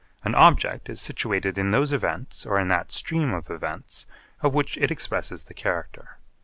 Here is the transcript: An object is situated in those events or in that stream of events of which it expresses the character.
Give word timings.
An 0.23 0.33
object 0.33 0.89
is 0.89 0.99
situated 0.99 1.59
in 1.59 1.69
those 1.69 1.93
events 1.93 2.43
or 2.43 2.59
in 2.59 2.69
that 2.69 2.91
stream 2.91 3.35
of 3.35 3.51
events 3.51 4.07
of 4.41 4.55
which 4.55 4.75
it 4.79 4.89
expresses 4.89 5.43
the 5.43 5.53
character. 5.53 6.17